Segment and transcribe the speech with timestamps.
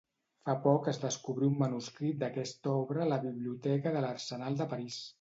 [0.47, 5.03] Fa poc es descobrí un manuscrit d'aquesta obra a la Biblioteca de l'Arsenal de París.